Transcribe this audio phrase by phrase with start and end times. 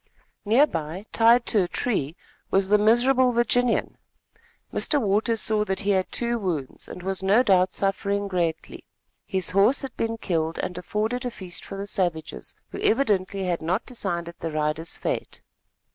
[0.45, 2.15] Near by, tied to a tree
[2.49, 3.99] was the miserable Virginian.
[4.73, 4.99] Mr.
[4.99, 8.83] Waters saw that he had two wounds, and was no doubt suffering greatly.
[9.27, 13.61] His horse had been killed and afforded a feast for the savages, who evidently had
[13.61, 15.43] not yet decided the rider's fate.